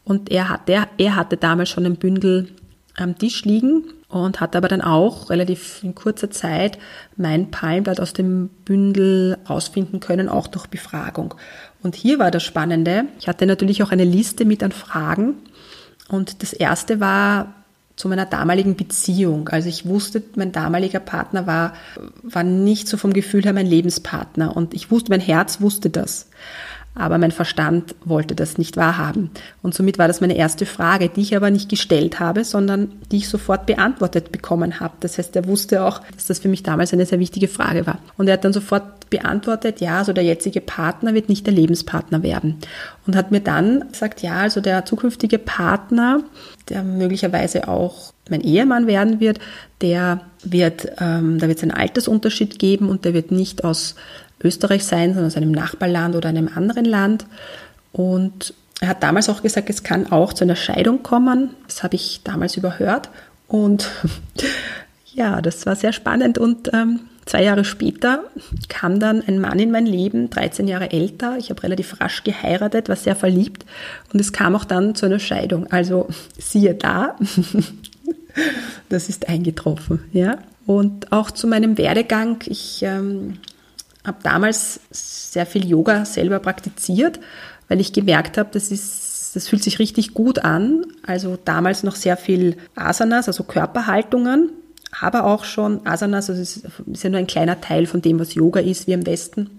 Und 0.05 0.31
er, 0.31 0.51
hat, 0.51 0.69
er, 0.69 0.89
er 0.99 1.17
hatte 1.17 1.37
damals 1.37 1.71
schon 1.71 1.87
ein 1.87 1.97
Bündel 1.97 2.49
am 2.97 3.17
Tisch 3.17 3.45
liegen 3.45 3.85
und 4.09 4.41
hat 4.41 4.57
aber 4.57 4.69
dann 4.69 4.81
auch 4.81 5.29
relativ 5.29 5.83
in 5.83 5.95
kurzer 5.95 6.31
Zeit 6.31 6.79
mein 7.17 7.51
Palmblatt 7.51 8.01
aus 8.01 8.15
dem 8.15 8.49
Bündel 8.65 9.37
ausfinden 9.47 10.01
können, 10.01 10.29
auch 10.29 10.47
durch 10.47 10.67
Befragung. 10.67 11.35
Und 11.83 11.95
hier 11.95 12.19
war 12.19 12.31
das 12.31 12.43
Spannende. 12.43 13.05
Ich 13.21 13.29
hatte 13.29 13.47
natürlich 13.47 13.83
auch 13.83 13.91
eine 13.91 14.05
Liste 14.05 14.45
mit 14.45 14.63
an 14.63 14.73
Fragen. 14.73 15.35
Und 16.09 16.43
das 16.43 16.55
erste 16.55 17.01
war 17.01 17.55
zu 17.97 18.09
meiner 18.09 18.25
damaligen 18.25 18.77
Beziehung. 18.77 19.49
Also 19.49 19.69
ich 19.69 19.85
wusste, 19.85 20.23
mein 20.37 20.53
damaliger 20.53 21.01
Partner 21.01 21.47
war, 21.47 21.75
war 22.23 22.45
nicht 22.45 22.89
so 22.89 22.97
vom 22.97 23.13
Gefühl 23.13 23.45
her 23.45 23.53
mein 23.53 23.67
Lebenspartner. 23.67 24.57
Und 24.57 24.73
ich 24.73 24.91
wusste, 24.91 25.11
mein 25.11 25.21
Herz 25.21 25.61
wusste 25.61 25.91
das. 25.91 26.31
Aber 26.99 27.19
mein 27.19 27.31
Verstand 27.31 27.95
wollte 28.05 28.35
das 28.35 28.59
nicht 28.59 28.77
wahrhaben. 28.77 29.31
Und 29.63 29.75
somit 29.75 29.99
war 29.99 30.09
das 30.09 30.21
meine 30.21 30.37
erste 30.37 30.67
Frage, 30.67 31.09
die 31.09 31.23
ich 31.23 31.37
aber 31.37 31.51
nicht 31.51 31.69
gestellt 31.69 32.21
habe, 32.21 32.45
sondern 32.45 32.93
die 33.11 33.19
ich 33.19 33.29
sofort 33.29 33.67
beantwortet 33.67 34.33
bekommen 34.33 34.81
habe. 34.81 34.95
Das 35.01 35.19
heißt, 35.19 35.37
er 35.37 35.47
wusste 35.47 35.85
auch, 35.85 36.01
dass 36.15 36.27
das 36.27 36.41
für 36.41 36.49
mich 36.49 36.63
damals 36.63 36.93
eine 36.93 37.07
sehr 37.07 37.19
wichtige 37.21 37.49
Frage 37.49 37.87
war. 37.87 37.99
Und 38.17 38.29
er 38.29 38.35
hat 38.35 38.45
dann 38.45 38.53
sofort 38.53 39.11
beantwortet, 39.11 39.81
ja, 39.81 39.99
also 39.99 40.13
der 40.13 40.25
jetzige 40.25 40.61
Partner 40.61 41.15
wird 41.15 41.29
nicht 41.29 41.47
der 41.47 41.55
Lebenspartner 41.55 42.23
werden. 42.23 42.57
Und 43.07 43.17
hat 43.17 43.31
mir 43.31 43.41
dann 43.41 43.85
gesagt, 43.91 44.21
ja, 44.23 44.41
also 44.41 44.61
der 44.61 44.85
zukünftige 44.85 45.39
Partner, 45.39 46.23
der 46.69 46.83
möglicherweise 46.83 47.69
auch 47.69 48.13
mein 48.29 48.41
Ehemann 48.43 48.87
werden 48.87 49.21
wird, 49.21 49.39
der 49.81 50.21
wird, 50.43 50.89
ähm, 51.01 51.39
da 51.39 51.49
wird 51.49 51.59
es 51.59 51.63
einen 51.63 51.73
Altersunterschied 51.73 52.59
geben 52.59 52.89
und 52.89 53.05
der 53.05 53.15
wird 53.15 53.31
nicht 53.31 53.65
aus 53.65 53.95
Österreich 54.43 54.85
sein, 54.85 55.11
sondern 55.11 55.27
aus 55.27 55.37
einem 55.37 55.53
Nachbarland 55.53 56.15
oder 56.15 56.29
einem 56.29 56.49
anderen 56.49 56.85
Land. 56.85 57.27
Und 57.93 58.55
er 58.81 58.89
hat 58.89 59.03
damals 59.03 59.29
auch 59.29 59.43
gesagt, 59.43 59.71
es 59.71 59.83
kann 59.83 60.11
auch 60.13 60.33
zu 60.33 60.45
einer 60.45 60.57
Scheidung 60.57 61.03
kommen. 61.03 61.51
Das 61.67 61.83
habe 61.83 61.97
ich 61.97 62.21
damals 62.23 62.57
überhört. 62.57 63.11
Und 63.49 63.91
ja, 65.15 65.41
das 65.41 65.67
war 65.67 65.75
sehr 65.75 65.93
spannend. 65.93 66.39
Und 66.39 66.71
ähm, 66.73 67.01
zwei 67.27 67.43
Jahre 67.43 67.65
später 67.65 68.25
kam 68.69 69.01
dann 69.01 69.23
ein 69.27 69.41
Mann 69.41 69.59
in 69.59 69.73
mein 69.73 69.87
Leben, 69.87 70.31
13 70.31 70.69
Jahre 70.69 70.93
älter. 70.93 71.37
Ich 71.39 71.51
habe 71.51 71.63
relativ 71.63 72.01
rasch 72.01 72.23
geheiratet, 72.23 72.89
war 72.89 72.97
sehr 72.97 73.17
verliebt. 73.17 73.67
Und 74.13 74.21
es 74.21 74.33
kam 74.33 74.55
auch 74.55 74.65
dann 74.65 74.95
zu 74.95 75.07
einer 75.07 75.19
Scheidung. 75.19 75.67
Also 75.73 76.09
siehe 76.39 76.75
da, 76.75 77.17
das 78.89 79.09
ist 79.09 79.29
eingetroffen. 79.29 80.05
Ja. 80.13 80.39
Und 80.67 81.13
auch 81.13 81.31
zu 81.31 81.49
meinem 81.49 81.79
Werdegang. 81.79 82.45
Ich 82.47 82.83
ähm, 82.83 83.39
habe 84.09 84.19
damals 84.25 84.81
sehr 84.91 85.47
viel 85.47 85.65
Yoga 85.69 86.05
selber 86.05 86.41
praktiziert, 86.41 87.21
weil 87.69 87.81
ich 87.81 87.93
gemerkt 87.93 88.37
habe, 88.39 88.51
das 88.53 88.71
das 89.35 89.47
fühlt 89.47 89.63
sich 89.63 89.79
richtig 89.79 90.15
gut 90.15 90.41
an. 90.41 90.87
Also 91.07 91.39
damals 91.45 91.83
noch 91.83 91.95
sehr 91.95 92.17
viel 92.17 92.57
Asanas, 92.75 93.29
also 93.29 93.45
Körperhaltungen, 93.45 94.51
aber 95.01 95.25
auch 95.25 95.45
schon 95.45 95.87
Asanas, 95.87 96.31
also 96.31 96.43
es 96.43 96.57
ist 96.57 97.05
ja 97.05 97.11
nur 97.11 97.19
ein 97.19 97.27
kleiner 97.27 97.61
Teil 97.61 97.87
von 97.87 98.03
dem, 98.03 98.19
was 98.19 98.35
Yoga 98.35 98.61
ist, 98.61 98.87
wie 98.87 98.93
im 98.93 99.07
Westen 99.07 99.58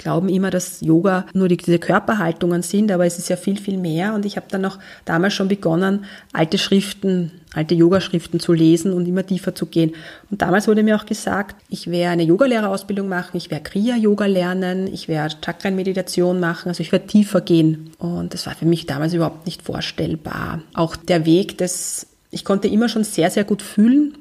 glauben 0.00 0.28
immer, 0.28 0.50
dass 0.50 0.80
Yoga 0.80 1.26
nur 1.32 1.48
die, 1.48 1.56
diese 1.56 1.78
Körperhaltungen 1.78 2.62
sind, 2.62 2.90
aber 2.90 3.06
es 3.06 3.18
ist 3.18 3.28
ja 3.28 3.36
viel, 3.36 3.58
viel 3.58 3.76
mehr. 3.76 4.14
Und 4.14 4.24
ich 4.24 4.36
habe 4.36 4.46
dann 4.50 4.64
auch 4.64 4.78
damals 5.04 5.34
schon 5.34 5.48
begonnen, 5.48 6.04
alte 6.32 6.58
Schriften, 6.58 7.30
alte 7.54 7.74
Yogaschriften 7.74 8.40
zu 8.40 8.52
lesen 8.52 8.92
und 8.92 9.06
immer 9.06 9.26
tiefer 9.26 9.54
zu 9.54 9.66
gehen. 9.66 9.92
Und 10.30 10.42
damals 10.42 10.68
wurde 10.68 10.82
mir 10.82 10.96
auch 10.96 11.06
gesagt, 11.06 11.56
ich 11.68 11.90
werde 11.90 12.12
eine 12.12 12.22
Yogalehrerausbildung 12.24 13.08
machen, 13.08 13.36
ich 13.36 13.50
werde 13.50 13.64
Kriya-Yoga 13.64 14.26
lernen, 14.26 14.88
ich 14.92 15.08
werde 15.08 15.36
Chakren-Meditation 15.44 16.40
machen, 16.40 16.68
also 16.68 16.80
ich 16.80 16.92
werde 16.92 17.06
tiefer 17.06 17.40
gehen. 17.40 17.92
Und 17.98 18.34
das 18.34 18.46
war 18.46 18.54
für 18.54 18.66
mich 18.66 18.86
damals 18.86 19.14
überhaupt 19.14 19.46
nicht 19.46 19.62
vorstellbar. 19.62 20.62
Auch 20.74 20.96
der 20.96 21.26
Weg 21.26 21.58
des 21.58 22.06
ich 22.30 22.44
konnte 22.44 22.68
immer 22.68 22.88
schon 22.88 23.04
sehr, 23.04 23.30
sehr 23.30 23.44
gut 23.44 23.62
fühlen, 23.62 24.16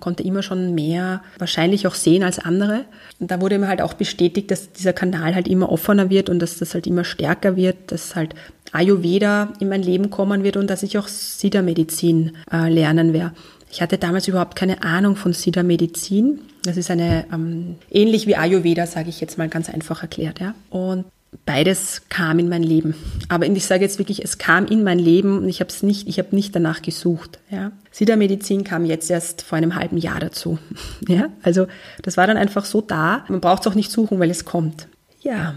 konnte 0.00 0.22
immer 0.22 0.42
schon 0.42 0.74
mehr 0.74 1.22
wahrscheinlich 1.38 1.86
auch 1.86 1.94
sehen 1.94 2.22
als 2.22 2.38
andere. 2.38 2.84
Und 3.20 3.30
da 3.30 3.40
wurde 3.40 3.58
mir 3.58 3.68
halt 3.68 3.80
auch 3.80 3.94
bestätigt, 3.94 4.50
dass 4.50 4.72
dieser 4.72 4.92
Kanal 4.92 5.34
halt 5.34 5.48
immer 5.48 5.70
offener 5.70 6.10
wird 6.10 6.28
und 6.28 6.38
dass 6.40 6.58
das 6.58 6.74
halt 6.74 6.86
immer 6.86 7.04
stärker 7.04 7.56
wird, 7.56 7.92
dass 7.92 8.16
halt 8.16 8.34
Ayurveda 8.72 9.52
in 9.60 9.68
mein 9.68 9.82
Leben 9.82 10.10
kommen 10.10 10.42
wird 10.42 10.56
und 10.56 10.68
dass 10.68 10.82
ich 10.82 10.98
auch 10.98 11.08
Siddha-Medizin 11.08 12.32
äh, 12.52 12.68
lernen 12.68 13.12
werde. 13.12 13.34
Ich 13.70 13.82
hatte 13.82 13.98
damals 13.98 14.28
überhaupt 14.28 14.54
keine 14.54 14.82
Ahnung 14.82 15.16
von 15.16 15.32
Siddha-Medizin. 15.32 16.40
Das 16.62 16.76
ist 16.76 16.90
eine 16.90 17.26
ähm, 17.32 17.76
ähnlich 17.90 18.26
wie 18.26 18.36
Ayurveda, 18.36 18.86
sage 18.86 19.08
ich 19.08 19.20
jetzt 19.20 19.36
mal 19.36 19.48
ganz 19.48 19.68
einfach 19.68 20.02
erklärt. 20.02 20.40
Ja. 20.40 20.54
Und 20.70 21.04
beides 21.44 22.02
kam 22.08 22.38
in 22.38 22.48
mein 22.48 22.62
Leben. 22.62 22.94
Aber 23.28 23.46
ich 23.46 23.66
sage 23.66 23.82
jetzt 23.82 23.98
wirklich, 23.98 24.24
es 24.24 24.38
kam 24.38 24.66
in 24.66 24.82
mein 24.82 24.98
Leben 24.98 25.38
und 25.38 25.48
ich 25.48 25.60
habe 25.60 25.70
es 25.70 25.82
nicht, 25.82 26.08
ich 26.08 26.18
habe 26.18 26.34
nicht 26.34 26.54
danach 26.54 26.82
gesucht. 26.82 27.38
Ja. 27.50 27.72
Sidermedizin 27.90 28.64
kam 28.64 28.84
jetzt 28.84 29.10
erst 29.10 29.42
vor 29.42 29.58
einem 29.58 29.74
halben 29.74 29.98
Jahr 29.98 30.20
dazu. 30.20 30.58
Ja, 31.08 31.28
also 31.42 31.66
das 32.02 32.16
war 32.16 32.26
dann 32.26 32.36
einfach 32.36 32.64
so 32.64 32.80
da. 32.80 33.24
Man 33.28 33.40
braucht 33.40 33.62
es 33.62 33.66
auch 33.66 33.74
nicht 33.74 33.90
suchen, 33.90 34.20
weil 34.20 34.30
es 34.30 34.44
kommt. 34.44 34.88
Ja, 35.20 35.54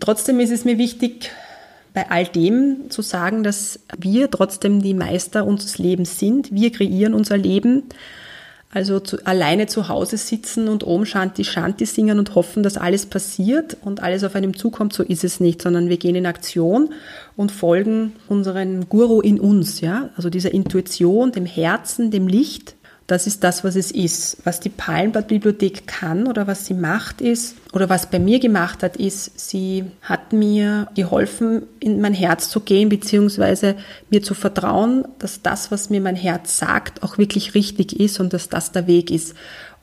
trotzdem 0.00 0.40
ist 0.40 0.50
es 0.50 0.64
mir 0.64 0.78
wichtig, 0.78 1.30
bei 1.92 2.10
all 2.10 2.26
dem 2.26 2.90
zu 2.90 3.02
sagen, 3.02 3.42
dass 3.42 3.80
wir 3.98 4.30
trotzdem 4.30 4.82
die 4.82 4.94
Meister 4.94 5.46
unseres 5.46 5.78
Lebens 5.78 6.18
sind. 6.18 6.52
Wir 6.52 6.72
kreieren 6.72 7.14
unser 7.14 7.36
Leben 7.36 7.84
also 8.76 9.00
zu, 9.00 9.24
alleine 9.24 9.68
zu 9.68 9.88
Hause 9.88 10.18
sitzen 10.18 10.68
und 10.68 10.84
Om 10.84 11.06
Shanti 11.06 11.44
Shanti 11.44 11.86
singen 11.86 12.18
und 12.18 12.34
hoffen, 12.34 12.62
dass 12.62 12.76
alles 12.76 13.06
passiert 13.06 13.74
und 13.82 14.02
alles 14.02 14.22
auf 14.22 14.34
einem 14.34 14.54
zukommt, 14.54 14.92
so 14.92 15.02
ist 15.02 15.24
es 15.24 15.40
nicht, 15.40 15.62
sondern 15.62 15.88
wir 15.88 15.96
gehen 15.96 16.14
in 16.14 16.26
Aktion 16.26 16.90
und 17.36 17.50
folgen 17.50 18.12
unseren 18.28 18.86
Guru 18.90 19.22
in 19.22 19.40
uns, 19.40 19.80
ja, 19.80 20.10
also 20.14 20.28
dieser 20.28 20.52
Intuition, 20.52 21.32
dem 21.32 21.46
Herzen, 21.46 22.10
dem 22.10 22.28
Licht 22.28 22.75
das 23.06 23.26
ist 23.26 23.44
das, 23.44 23.62
was 23.62 23.76
es 23.76 23.92
ist. 23.92 24.38
Was 24.44 24.58
die 24.58 24.68
Palmblatt-Bibliothek 24.68 25.86
kann 25.86 26.26
oder 26.26 26.46
was 26.46 26.66
sie 26.66 26.74
macht 26.74 27.20
ist, 27.20 27.56
oder 27.72 27.88
was 27.88 28.10
bei 28.10 28.18
mir 28.18 28.40
gemacht 28.40 28.82
hat, 28.82 28.96
ist, 28.96 29.38
sie 29.38 29.84
hat 30.02 30.32
mir 30.32 30.88
geholfen, 30.94 31.62
in 31.78 32.00
mein 32.00 32.14
Herz 32.14 32.48
zu 32.48 32.60
gehen, 32.60 32.88
beziehungsweise 32.88 33.76
mir 34.10 34.22
zu 34.22 34.34
vertrauen, 34.34 35.06
dass 35.18 35.42
das, 35.42 35.70
was 35.70 35.90
mir 35.90 36.00
mein 36.00 36.16
Herz 36.16 36.56
sagt, 36.56 37.02
auch 37.02 37.18
wirklich 37.18 37.54
richtig 37.54 38.00
ist 38.00 38.18
und 38.18 38.32
dass 38.32 38.48
das 38.48 38.72
der 38.72 38.86
Weg 38.86 39.10
ist 39.10 39.34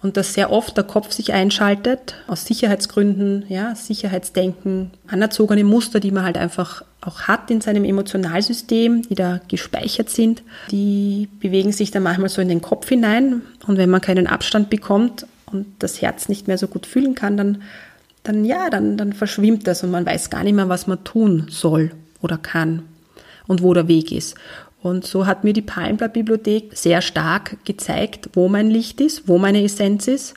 und 0.03 0.17
dass 0.17 0.33
sehr 0.33 0.51
oft 0.51 0.75
der 0.75 0.83
Kopf 0.83 1.11
sich 1.13 1.33
einschaltet, 1.33 2.15
aus 2.27 2.45
Sicherheitsgründen, 2.45 3.45
ja, 3.47 3.73
Sicherheitsdenken, 3.73 4.91
anerzogene 5.07 5.63
Muster, 5.63 6.01
die 6.01 6.11
man 6.11 6.25
halt 6.25 6.37
einfach 6.37 6.83
auch 7.01 7.21
hat 7.21 7.49
in 7.49 7.61
seinem 7.61 7.85
Emotionalsystem, 7.85 9.03
die 9.03 9.15
da 9.15 9.39
gespeichert 9.47 10.09
sind, 10.09 10.43
die 10.71 11.29
bewegen 11.39 11.71
sich 11.71 11.91
dann 11.91 12.03
manchmal 12.03 12.29
so 12.29 12.41
in 12.41 12.49
den 12.49 12.61
Kopf 12.61 12.87
hinein 12.89 13.41
und 13.65 13.77
wenn 13.77 13.89
man 13.89 14.01
keinen 14.01 14.27
Abstand 14.27 14.69
bekommt 14.69 15.25
und 15.45 15.65
das 15.79 16.01
Herz 16.01 16.29
nicht 16.29 16.47
mehr 16.47 16.57
so 16.57 16.67
gut 16.67 16.85
fühlen 16.85 17.15
kann, 17.15 17.37
dann, 17.37 17.63
dann 18.23 18.45
ja, 18.45 18.69
dann, 18.69 18.97
dann 18.97 19.13
verschwimmt 19.13 19.67
das 19.67 19.83
und 19.83 19.91
man 19.91 20.05
weiß 20.05 20.29
gar 20.29 20.43
nicht 20.43 20.53
mehr, 20.53 20.69
was 20.69 20.85
man 20.85 21.03
tun 21.03 21.47
soll 21.49 21.91
oder 22.21 22.37
kann 22.37 22.83
und 23.47 23.61
wo 23.63 23.73
der 23.73 23.87
Weg 23.87 24.11
ist. 24.11 24.35
Und 24.83 25.07
so 25.07 25.25
hat 25.25 25.45
mir 25.45 25.53
die 25.53 25.61
Palmblatt-Bibliothek 25.61 26.77
sehr 26.77 27.01
stark 27.01 27.57
gezeigt, 27.63 28.29
wo 28.33 28.49
mein 28.49 28.69
Licht 28.69 28.99
ist, 28.99 29.29
wo 29.29 29.37
meine 29.37 29.63
Essenz 29.63 30.09
ist 30.09 30.33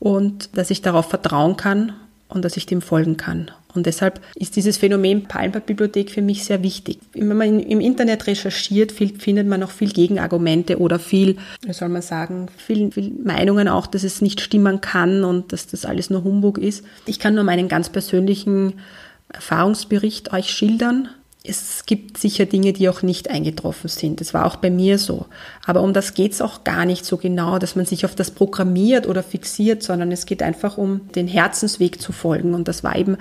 und 0.00 0.56
dass 0.58 0.70
ich 0.70 0.82
darauf 0.82 1.08
vertrauen 1.08 1.56
kann 1.56 1.92
und 2.28 2.44
dass 2.44 2.56
ich 2.56 2.66
dem 2.66 2.82
folgen 2.82 3.16
kann. 3.16 3.52
Und 3.74 3.86
deshalb 3.86 4.20
ist 4.34 4.56
dieses 4.56 4.76
Phänomen 4.78 5.28
Palmblatt-Bibliothek 5.28 6.10
für 6.10 6.20
mich 6.20 6.44
sehr 6.44 6.64
wichtig. 6.64 6.98
Wenn 7.12 7.36
man 7.36 7.60
im 7.60 7.80
Internet 7.80 8.26
recherchiert, 8.26 8.90
findet 8.90 9.46
man 9.46 9.62
auch 9.62 9.70
viel 9.70 9.92
Gegenargumente 9.92 10.80
oder 10.80 10.98
viel, 10.98 11.36
wie 11.62 11.72
soll 11.72 11.88
man 11.90 12.02
sagen, 12.02 12.48
viel, 12.56 12.90
viel 12.90 13.12
Meinungen 13.22 13.68
auch, 13.68 13.86
dass 13.86 14.02
es 14.02 14.20
nicht 14.20 14.40
stimmen 14.40 14.80
kann 14.80 15.22
und 15.22 15.52
dass 15.52 15.68
das 15.68 15.84
alles 15.84 16.10
nur 16.10 16.24
Humbug 16.24 16.58
ist. 16.58 16.84
Ich 17.04 17.20
kann 17.20 17.36
nur 17.36 17.44
meinen 17.44 17.68
ganz 17.68 17.88
persönlichen 17.88 18.80
Erfahrungsbericht 19.28 20.32
euch 20.32 20.50
schildern 20.50 21.08
es 21.48 21.86
gibt 21.86 22.18
sicher 22.18 22.46
Dinge, 22.46 22.72
die 22.72 22.88
auch 22.88 23.02
nicht 23.02 23.30
eingetroffen 23.30 23.88
sind. 23.88 24.20
Das 24.20 24.34
war 24.34 24.46
auch 24.46 24.56
bei 24.56 24.70
mir 24.70 24.98
so. 24.98 25.26
Aber 25.64 25.82
um 25.82 25.92
das 25.92 26.14
geht 26.14 26.32
es 26.32 26.42
auch 26.42 26.64
gar 26.64 26.84
nicht 26.84 27.04
so 27.04 27.16
genau, 27.16 27.58
dass 27.58 27.76
man 27.76 27.86
sich 27.86 28.04
auf 28.04 28.14
das 28.14 28.30
programmiert 28.30 29.06
oder 29.06 29.22
fixiert, 29.22 29.82
sondern 29.82 30.12
es 30.12 30.26
geht 30.26 30.42
einfach 30.42 30.78
um 30.78 31.08
den 31.14 31.28
Herzensweg 31.28 32.00
zu 32.00 32.12
folgen. 32.12 32.54
Und 32.54 32.68
das 32.68 32.84
war 32.84 32.96
eben 32.96 33.16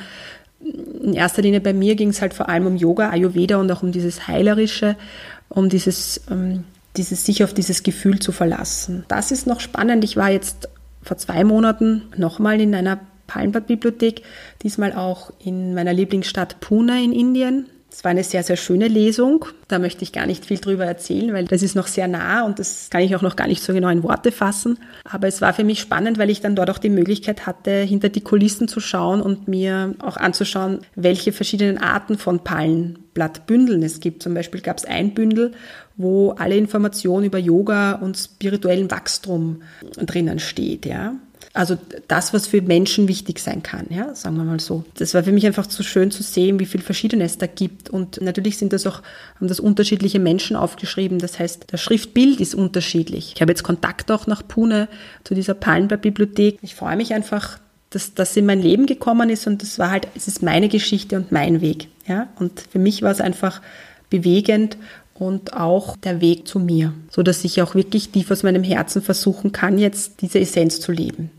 in 0.59 1.13
erster 1.13 1.41
Linie 1.41 1.61
bei 1.61 1.73
mir 1.73 1.95
ging 1.95 2.09
es 2.09 2.21
halt 2.21 2.33
vor 2.33 2.49
allem 2.49 2.65
um 2.65 2.75
Yoga, 2.75 3.09
Ayurveda 3.09 3.57
und 3.57 3.71
auch 3.71 3.83
um 3.83 3.91
dieses 3.91 4.27
Heilerische, 4.27 4.95
um 5.49 5.69
dieses, 5.69 6.21
um 6.29 6.63
dieses 6.97 7.25
sich 7.25 7.43
auf 7.43 7.53
dieses 7.53 7.83
Gefühl 7.83 8.19
zu 8.19 8.31
verlassen. 8.31 9.05
Das 9.07 9.31
ist 9.31 9.47
noch 9.47 9.59
spannend. 9.59 10.03
Ich 10.03 10.17
war 10.17 10.31
jetzt 10.31 10.69
vor 11.03 11.17
zwei 11.17 11.43
Monaten 11.43 12.03
nochmal 12.17 12.59
in 12.61 12.73
einer 12.73 12.99
Palmblatt-Bibliothek, 13.27 14.21
diesmal 14.63 14.93
auch 14.93 15.31
in 15.43 15.73
meiner 15.73 15.93
Lieblingsstadt 15.93 16.59
Pune 16.59 17.03
in 17.03 17.11
Indien. 17.11 17.67
Es 17.95 18.03
war 18.03 18.11
eine 18.11 18.25
sehr, 18.25 18.43
sehr 18.43 18.57
schöne 18.57 18.89
Lesung. 18.89 19.45
Da 19.69 19.79
möchte 19.79 20.03
ich 20.03 20.11
gar 20.11 20.25
nicht 20.25 20.45
viel 20.45 20.57
drüber 20.57 20.83
erzählen, 20.83 21.31
weil 21.31 21.45
das 21.45 21.63
ist 21.63 21.77
noch 21.77 21.87
sehr 21.87 22.09
nah 22.09 22.45
und 22.45 22.59
das 22.59 22.89
kann 22.89 23.01
ich 23.01 23.15
auch 23.15 23.21
noch 23.21 23.37
gar 23.37 23.47
nicht 23.47 23.63
so 23.63 23.71
genau 23.71 23.87
in 23.87 24.03
Worte 24.03 24.33
fassen. 24.33 24.79
Aber 25.05 25.29
es 25.29 25.39
war 25.39 25.53
für 25.53 25.63
mich 25.63 25.79
spannend, 25.79 26.17
weil 26.17 26.29
ich 26.29 26.41
dann 26.41 26.57
dort 26.57 26.69
auch 26.69 26.77
die 26.77 26.89
Möglichkeit 26.89 27.47
hatte, 27.47 27.71
hinter 27.71 28.09
die 28.09 28.19
Kulissen 28.19 28.67
zu 28.67 28.81
schauen 28.81 29.21
und 29.21 29.47
mir 29.47 29.95
auch 29.99 30.17
anzuschauen, 30.17 30.79
welche 30.95 31.31
verschiedenen 31.31 31.77
Arten 31.77 32.17
von 32.17 32.39
Palmenblattbündeln 32.43 33.81
es 33.81 34.01
gibt. 34.01 34.23
Zum 34.23 34.33
Beispiel 34.33 34.59
gab 34.59 34.77
es 34.77 34.83
ein 34.83 35.13
Bündel, 35.13 35.53
wo 35.95 36.31
alle 36.31 36.57
Informationen 36.57 37.23
über 37.23 37.37
Yoga 37.37 37.93
und 37.93 38.17
spirituellen 38.17 38.91
Wachstum 38.91 39.61
drinnen 39.95 40.39
steht, 40.39 40.85
ja. 40.85 41.15
Also 41.55 41.77
das, 42.09 42.33
was 42.33 42.47
für 42.47 42.61
Menschen 42.61 43.07
wichtig 43.07 43.39
sein 43.39 43.63
kann, 43.63 43.85
ja, 43.89 44.13
sagen 44.13 44.35
wir 44.35 44.43
mal 44.43 44.59
so. 44.59 44.83
Das 44.95 45.13
war 45.13 45.23
für 45.23 45.31
mich 45.31 45.45
einfach 45.45 45.65
zu 45.67 45.83
schön 45.83 46.11
zu 46.11 46.21
sehen, 46.21 46.59
wie 46.59 46.65
viel 46.65 46.81
Verschiedenes 46.81 47.31
es 47.31 47.37
da 47.37 47.47
gibt. 47.47 47.89
Und 47.89 48.19
natürlich 48.21 48.57
sind 48.57 48.73
das 48.73 48.85
auch, 48.85 49.01
haben 49.35 49.47
das 49.47 49.61
unterschiedliche 49.61 50.19
Menschen 50.19 50.57
aufgeschrieben. 50.57 51.17
Das 51.17 51.39
heißt, 51.39 51.67
das 51.67 51.81
Schriftbild 51.81 52.41
ist 52.41 52.55
unterschiedlich. 52.55 53.31
Ich 53.35 53.41
habe 53.41 53.53
jetzt 53.53 53.63
Kontakt 53.63 54.11
auch 54.11 54.27
nach 54.27 54.45
Pune 54.45 54.89
zu 55.23 55.33
dieser 55.33 55.53
Palmblatt-Bibliothek. 55.53 56.59
Ich 56.61 56.75
freue 56.75 56.97
mich 56.97 57.13
einfach, 57.13 57.57
dass 57.89 58.13
das 58.13 58.35
in 58.35 58.45
mein 58.45 58.61
Leben 58.61 58.85
gekommen 58.85 59.29
ist 59.29 59.47
und 59.47 59.61
das 59.61 59.79
war 59.79 59.91
halt, 59.91 60.09
es 60.13 60.27
ist 60.27 60.43
meine 60.43 60.67
Geschichte 60.67 61.15
und 61.15 61.31
mein 61.31 61.61
Weg. 61.61 61.87
Ja? 62.05 62.27
Und 62.37 62.65
für 62.69 62.79
mich 62.79 63.01
war 63.01 63.11
es 63.11 63.21
einfach 63.21 63.61
bewegend 64.09 64.77
und 65.13 65.53
auch 65.53 65.95
der 65.95 66.19
Weg 66.19 66.49
zu 66.49 66.59
mir, 66.59 66.93
so 67.09 67.23
dass 67.23 67.45
ich 67.45 67.61
auch 67.61 67.73
wirklich 67.73 68.09
tief 68.09 68.29
aus 68.29 68.43
meinem 68.43 68.63
Herzen 68.63 69.01
versuchen 69.01 69.53
kann, 69.53 69.77
jetzt 69.77 70.21
diese 70.21 70.41
Essenz 70.41 70.81
zu 70.81 70.91
leben. 70.91 71.31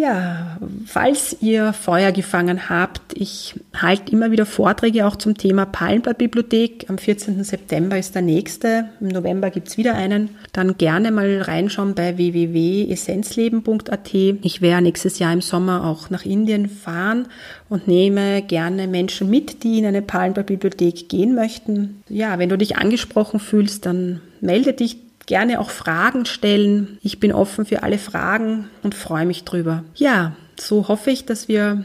Ja, 0.00 0.56
falls 0.86 1.36
ihr 1.42 1.74
Feuer 1.74 2.10
gefangen 2.10 2.70
habt, 2.70 3.12
ich 3.12 3.54
halte 3.76 4.12
immer 4.12 4.30
wieder 4.30 4.46
Vorträge 4.46 5.06
auch 5.06 5.16
zum 5.16 5.36
Thema 5.36 5.66
Palmblattbibliothek. 5.66 6.86
Am 6.88 6.96
14. 6.96 7.44
September 7.44 7.98
ist 7.98 8.14
der 8.14 8.22
nächste. 8.22 8.88
Im 9.02 9.08
November 9.08 9.50
gibt 9.50 9.68
es 9.68 9.76
wieder 9.76 9.94
einen. 9.94 10.30
Dann 10.54 10.78
gerne 10.78 11.10
mal 11.10 11.42
reinschauen 11.42 11.94
bei 11.94 12.16
www.essenzleben.at. 12.16 14.14
Ich 14.14 14.62
werde 14.62 14.84
nächstes 14.84 15.18
Jahr 15.18 15.34
im 15.34 15.42
Sommer 15.42 15.84
auch 15.84 16.08
nach 16.08 16.24
Indien 16.24 16.70
fahren 16.70 17.28
und 17.68 17.86
nehme 17.86 18.40
gerne 18.40 18.86
Menschen 18.86 19.28
mit, 19.28 19.64
die 19.64 19.80
in 19.80 19.84
eine 19.84 20.00
Palmblattbibliothek 20.00 21.10
gehen 21.10 21.34
möchten. 21.34 22.02
Ja, 22.08 22.38
wenn 22.38 22.48
du 22.48 22.56
dich 22.56 22.78
angesprochen 22.78 23.38
fühlst, 23.38 23.84
dann 23.84 24.22
melde 24.40 24.72
dich 24.72 25.09
gerne 25.30 25.60
auch 25.60 25.70
Fragen 25.70 26.26
stellen. 26.26 26.98
Ich 27.02 27.20
bin 27.20 27.32
offen 27.32 27.64
für 27.64 27.84
alle 27.84 27.98
Fragen 27.98 28.68
und 28.82 28.96
freue 28.96 29.26
mich 29.26 29.44
drüber. 29.44 29.84
Ja, 29.94 30.32
so 30.58 30.88
hoffe 30.88 31.12
ich, 31.12 31.24
dass 31.24 31.46
wir 31.46 31.84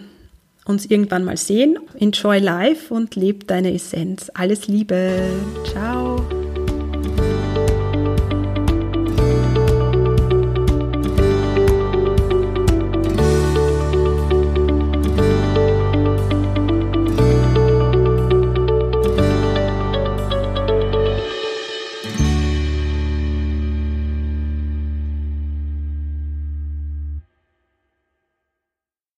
uns 0.65 0.87
irgendwann 0.87 1.23
mal 1.23 1.37
sehen. 1.37 1.77
Enjoy 1.99 2.39
life 2.39 2.91
und 2.91 3.15
leb 3.15 3.47
deine 3.47 3.71
Essenz. 3.71 4.31
Alles 4.33 4.67
Liebe. 4.67 5.29
Ciao. 5.63 6.25